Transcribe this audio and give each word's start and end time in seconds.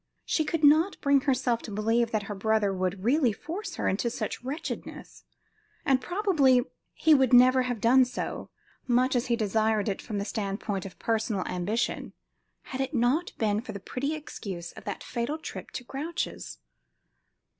She 0.25 0.43
could 0.43 0.63
not 0.63 0.99
bring 0.99 1.21
herself 1.21 1.61
to 1.61 1.69
believe 1.71 2.09
that 2.09 2.23
her 2.23 2.33
brother 2.33 2.73
would 2.73 3.03
really 3.03 3.31
force 3.31 3.75
her 3.75 3.87
into 3.87 4.09
such 4.09 4.43
wretchedness, 4.43 5.25
and 5.85 6.01
possibly 6.01 6.61
he 6.95 7.13
would 7.13 7.33
never 7.33 7.61
have 7.61 7.79
done 7.79 8.05
so, 8.05 8.49
much 8.87 9.15
as 9.15 9.27
he 9.27 9.35
desired 9.35 9.87
it 9.87 10.01
from 10.01 10.17
the 10.17 10.25
standpoint 10.25 10.87
of 10.87 10.97
personal 10.97 11.45
ambition, 11.45 12.13
had 12.63 12.81
it 12.81 12.95
not 12.95 13.33
been 13.37 13.61
for 13.61 13.73
the 13.73 13.79
petty 13.79 14.15
excuse 14.15 14.71
of 14.71 14.85
that 14.85 15.03
fatal 15.03 15.37
trip 15.37 15.69
to 15.69 15.83
Grouche's. 15.83 16.57